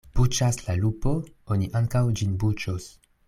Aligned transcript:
Buĉas 0.19 0.55
la 0.69 0.75
lupo, 0.85 1.11
oni 1.57 1.69
ankaŭ 1.81 2.03
ĝin 2.21 2.35
buĉos. 2.45 2.89